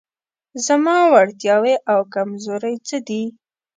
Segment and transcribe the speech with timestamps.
[0.65, 3.23] زما وړتیاوې او کمزورۍ څه دي؟